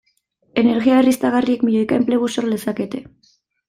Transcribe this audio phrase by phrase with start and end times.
[0.61, 3.09] Energia berriztagarriek milioika enplegu sor lezakete.